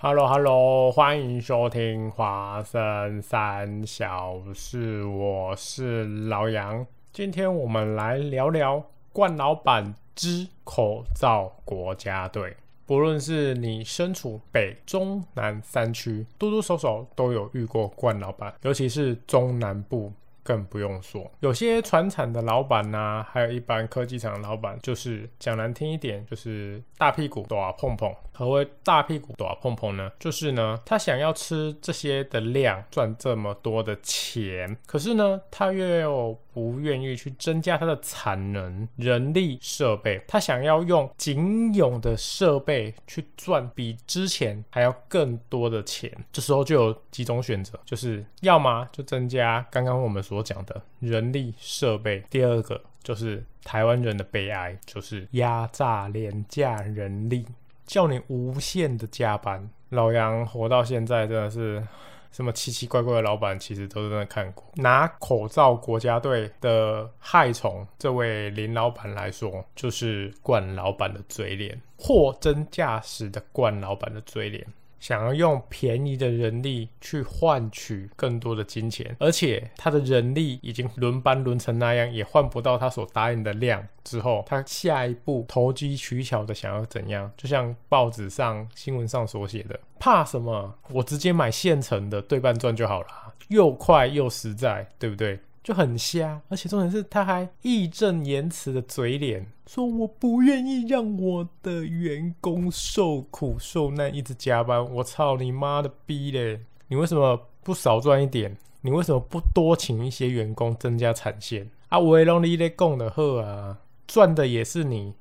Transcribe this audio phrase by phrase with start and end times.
[0.00, 6.86] Hello Hello，欢迎收听华生三小事，我是老杨。
[7.12, 8.80] 今天我们来聊聊
[9.12, 12.56] 冠老板之口罩国家队。
[12.86, 20.12] 不论是你身处北、中、南三区，多多少少都有遇过冠老板，尤其是中南部。
[20.48, 28.10] 更不用说，有些船厂的老板呐，还有一般科技厂的老板，就是讲难听一点，就是大屁股都要碰碰。
[28.32, 30.10] 何为大屁股都要碰碰呢？
[30.18, 46.08] 就是呢，他想要吃这些的量，赚这么多的钱，可是呢，他又不愿意去增加他的产能、人力、设备，他想要用仅有的设备去赚比之前还要更多的钱。
[46.30, 57.46] 这时候就有几种选择，就是要么就增加刚刚我们所讲的人力、设备；第二个就是台湾人的悲哀，就是压榨廉价人力。
[57.86, 61.82] 叫你无限的加班，老杨活到现在真的是
[62.30, 64.62] 什么奇奇怪怪的老板，其实都真的看过。
[64.74, 74.66] 拿口罩国家队的害虫这位林老板来说，就是冠老板的嘴脸，货真价实的冠老板的嘴脸。
[75.00, 83.86] 想要用便宜的人力去换取更多的金钱，而且他的人力已经轮班轮成那样，也换不到他所答应的量。
[84.04, 87.30] 之后，他下一步投机取巧的想要怎样？
[87.36, 90.74] 就像报纸上新闻上所写的，怕什么？
[90.90, 93.08] 我直接买现成的对半赚就好了，
[93.48, 95.38] 又快又实在，对不对？
[95.68, 104.82] 就很瞎，而且重点是他还义正言辞的嘴脸，说我不愿意让我的员工受苦受难，一直加班。
[104.94, 106.58] 我操你妈的逼嘞！
[106.86, 108.56] 你为什么不少赚一点？
[108.80, 111.68] 你为什么不多请一些员工增加产线？
[111.90, 115.12] 啊，我让你咧供的喝啊，赚的也是你。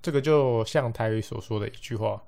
[0.00, 2.22] 这个就像台语所说的一句话，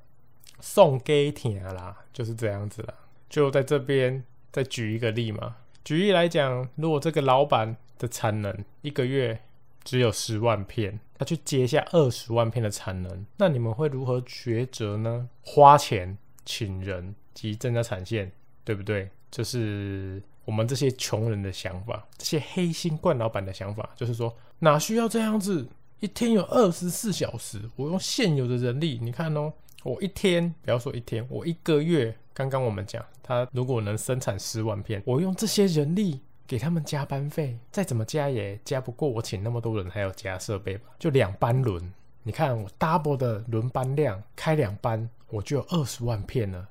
[0.58, 2.94] 送给天啦，就是这样子啦。
[3.28, 5.54] 就在这边再举一个例嘛。
[5.84, 9.40] 举例来讲，如果这个老板的产能一个月
[9.82, 15.28] 只有十万片，他去接下二十万片的产能，那你们会如何抉择呢？
[15.42, 18.30] 花钱请人及增加产线，
[18.64, 19.08] 对不对？
[19.30, 25.66] 这是我们这些穷人的想法，这些黑心冠老板的想法，就是说哪需要这样子？
[26.00, 29.52] 一天有二十四小时，我用现有的人力，你看哦，
[29.82, 32.14] 我一天不要说一天，我一个月。
[32.32, 40.90] 刚刚我们讲，他如果能生产十万片，我用这些人力给他们加班费，再怎么加也加不过我请那么多人还要加设备吧？
[40.98, 41.92] 就两班轮，
[42.22, 46.68] 你看我 double 的轮班量，开两班我就有二十万片了，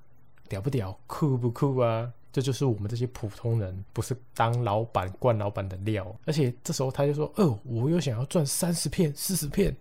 [0.47, 0.97] 屌不屌？
[1.07, 2.11] 酷不酷啊？
[2.31, 6.15] 这就是我们这些普通人不是当老板惯老板的料。
[6.25, 9.75] 而且这时候他就说：“哦，我又想要赚三十片、四十片，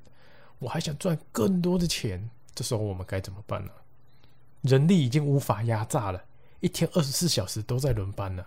[0.59, 3.71] 我还想赚更多的钱。”这时候我们该怎么办呢？
[4.63, 6.23] 人力已经无法压榨了，
[6.61, 8.47] 一天二十四小时都在轮班了。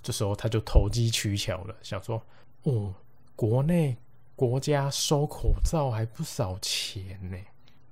[0.00, 2.22] 这时候他就投机取巧了，想说
[2.64, 2.94] ：“哦，
[3.34, 3.96] 国内
[4.36, 7.36] 国家收口罩还不少钱呢，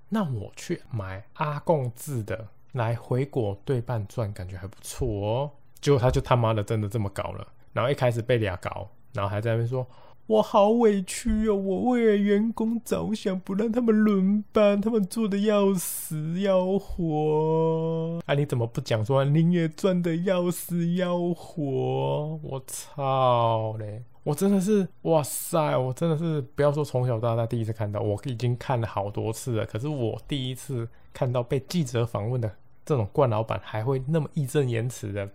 [0.08, 5.50] 那我去买阿贡制的来回国对半赚，感觉还不错哦。”
[5.80, 9.86] 结果他就他妈的真的这么搞了，然后一开始被俩搞，然后还在那边说。
[10.28, 11.54] 我好委屈哦！
[11.54, 18.20] 我为了员工着想，不让他们轮班，他们做的要死要活。
[18.26, 22.40] 啊，你怎么不讲说你也赚的要死要活？
[22.42, 24.02] 我操嘞！
[24.24, 25.78] 我真的是哇塞！
[25.78, 29.64] 我真的是不要说从小到大第一次看到，我已经看了好多次了。
[29.64, 32.50] 可是我第一次看到被记者访问的
[32.84, 35.30] 这种冠老板，还会那么义正言辞的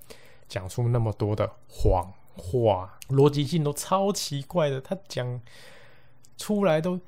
[0.50, 2.12] 讲出那么多的谎。
[2.35, 5.41] 话逻辑性都超奇怪的，他讲
[6.37, 6.99] 出来都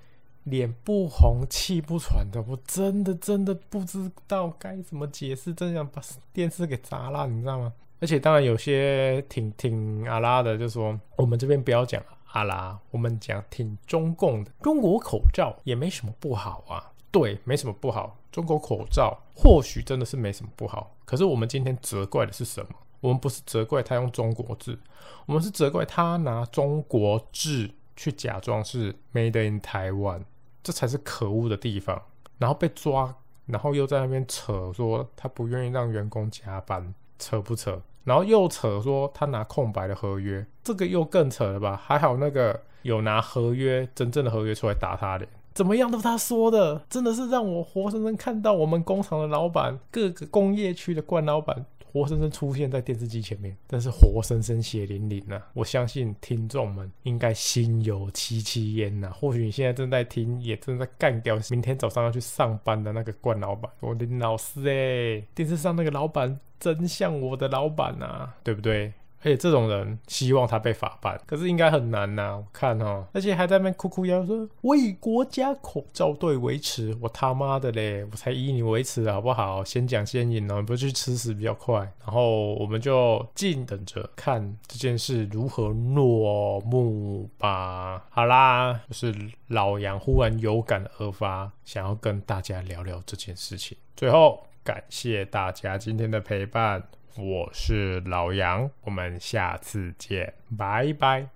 [0.44, 6.02] 脸不红气不喘的，我真的真的不知道该怎么解释，真想把
[6.34, 7.74] 电视给砸烂，你知道吗？
[8.02, 12.04] 而且当然有些挺挺阿拉的，就说我们这边不要讲
[12.34, 22.76] 阿拉，我们讲挺中共的，中国口罩也没什么不好啊，对，没什么不好，中国口罩或许真的是没什么不好，可是我们今天责怪的是什么？
[23.04, 24.80] 我们不是责怪他用中国字，
[25.26, 30.22] 我们是责怪他拿中国字去假装是 Made in Taiwan，
[30.64, 32.02] 这才是可恶的地方。
[32.38, 33.14] 然后被抓，
[33.46, 37.82] 然后又在那边扯说他不愿意让员工加班，扯不扯？
[38.06, 41.76] 然后又扯说他拿空白的合约，这个又更扯了吧？
[41.76, 51.66] 还好那个有拿合约真正的合约出来打他脸，怎么样都是他说的，真的是让我活生生看到我们工厂的老板，各个工业区的冠老板。
[51.94, 55.40] 活生生出现在电视机前面，真是活生生血淋淋呐！
[55.54, 59.12] 我相信听众们应该心有戚戚焉呐。
[59.12, 68.92] 或许你现在正在听，也正在干掉明天早上要去上班的那个冠老板，我的老师哎，电视上那个老板真像我的老板呐，对不对？
[69.24, 72.36] 而且这种人希望他被法办，可是应该很难呐。
[72.36, 79.64] 我看哈，而且还在那边哭哭摇说我以国家口罩队维持，我他妈的嘞，我才以你维持好不好？
[79.64, 81.80] 先讲先赢哦，你不去吃屎比较快。
[82.06, 88.06] 然后我们就静等着看这件事如何落幕吧。
[88.10, 89.16] 好啦，就是
[89.48, 93.78] 老杨忽然有感而发，想要跟大家聊聊这件事情。
[93.96, 96.84] 最后感谢大家今天的陪伴。
[97.16, 101.28] 我是老杨，我们下次见，拜拜，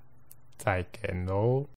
[0.58, 1.68] 再见喽。